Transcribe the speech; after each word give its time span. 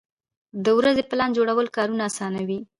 د 0.65 0.65
ورځې 0.77 1.03
پلان 1.09 1.29
جوړول 1.37 1.67
کارونه 1.77 2.03
اسانوي. 2.09 2.59